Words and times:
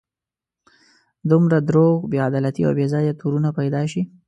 دومره 1.29 1.57
دروغ، 1.69 1.95
بې 2.11 2.17
عدالتي 2.27 2.61
او 2.67 2.71
بې 2.77 2.85
ځایه 2.93 3.17
تورونه 3.19 3.49
پیدا 3.59 3.81
شي. 3.91 4.01